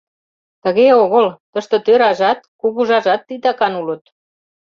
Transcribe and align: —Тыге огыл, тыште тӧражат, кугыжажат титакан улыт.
—Тыге 0.63 0.87
огыл, 1.03 1.27
тыште 1.53 1.77
тӧражат, 1.85 2.39
кугыжажат 2.61 3.21
титакан 3.27 3.73
улыт. 3.81 4.03